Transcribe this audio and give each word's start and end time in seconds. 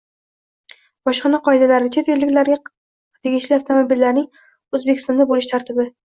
Bojxona 1.09 1.39
qoidalari: 1.47 1.91
Chet 1.97 2.09
elliklarga 2.13 2.57
tegishli 2.65 3.57
avtomobillarning 3.59 4.27
O‘zbekistonda 4.79 5.31
bo‘lish 5.35 5.53
tartibi 5.55 5.89